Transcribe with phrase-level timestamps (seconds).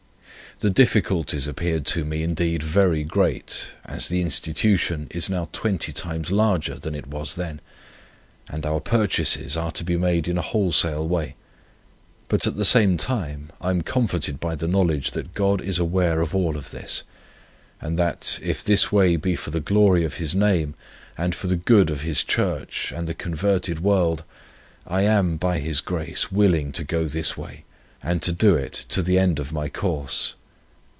[0.59, 6.29] The difficulties appeared to me indeed very great, as the Institution is now twenty times
[6.29, 7.61] larger, than it was then,
[8.47, 11.33] and our purchases are to be made in a wholesale way;
[12.27, 16.21] but, at the same time, I am comforted by the knowledge, that God is aware
[16.21, 17.01] of all this;
[17.81, 20.75] and that, if this way be for the glory of His name,
[21.17, 24.23] and for the good of His church and the unconverted world,
[24.85, 27.63] I am, by His grace, willing to go this way,
[28.03, 30.35] and to do it to the end of my course.